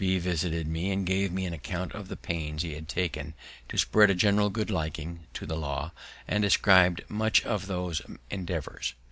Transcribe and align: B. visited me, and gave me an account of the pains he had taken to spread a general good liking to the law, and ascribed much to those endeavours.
B. 0.03 0.17
visited 0.17 0.67
me, 0.67 0.89
and 0.91 1.05
gave 1.05 1.31
me 1.31 1.45
an 1.45 1.53
account 1.53 1.91
of 1.93 2.07
the 2.07 2.15
pains 2.17 2.63
he 2.63 2.73
had 2.73 2.89
taken 2.89 3.35
to 3.69 3.77
spread 3.77 4.09
a 4.09 4.15
general 4.15 4.49
good 4.49 4.71
liking 4.71 5.27
to 5.35 5.45
the 5.45 5.55
law, 5.55 5.91
and 6.27 6.43
ascribed 6.43 7.03
much 7.07 7.41
to 7.43 7.59
those 7.59 8.01
endeavours. 8.31 8.95